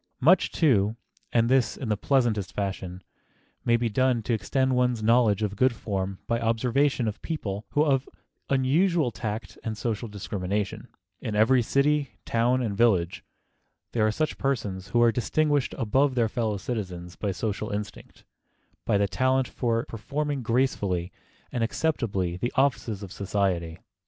[Sidenote: 0.15 0.19
LEARN 0.19 0.19
BY 0.25 0.31
OBSERVATION] 0.31 0.87
Much, 0.87 0.93
too, 0.93 0.97
and 1.31 1.49
this 1.49 1.77
in 1.77 1.89
the 1.89 1.95
pleasantest 1.97 2.53
fashion, 2.55 3.03
may 3.63 3.77
be 3.77 3.87
done 3.87 4.23
to 4.23 4.33
extend 4.33 4.75
one's 4.75 5.03
knowledge 5.03 5.43
of 5.43 5.55
good 5.55 5.75
form 5.75 6.17
by 6.25 6.39
observation 6.39 7.07
of 7.07 7.21
people 7.21 7.67
who 7.73 7.87
have 7.87 8.09
unusual 8.49 9.11
tact 9.11 9.59
and 9.63 9.77
social 9.77 10.07
discrimination. 10.07 10.87
In 11.19 11.35
every 11.35 11.61
city, 11.61 12.15
town 12.25 12.63
and 12.63 12.75
village, 12.75 13.23
there 13.91 14.07
are 14.07 14.11
such 14.11 14.39
persons 14.39 14.87
who 14.87 15.03
are 15.03 15.11
distinguished 15.11 15.75
above 15.77 16.15
their 16.15 16.27
fellow 16.27 16.57
citizens 16.57 17.15
by 17.15 17.29
social 17.31 17.69
instinct, 17.69 18.23
by 18.87 18.97
the 18.97 19.07
talent 19.07 19.47
for 19.47 19.85
performing 19.85 20.41
gracefully 20.41 21.11
and 21.51 21.63
acceptably 21.63 22.37
the 22.37 22.51
offices 22.55 23.03
of 23.03 23.11
society. 23.11 23.77